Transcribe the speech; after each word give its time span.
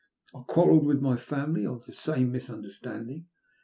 I 0.33 0.41
quarrelled 0.47 0.87
with 0.87 0.99
my 0.99 1.15
family 1.15 1.63
on 1.63 1.79
the 1.85 1.93
same 1.93 2.31
misunderstanding. 2.31 3.27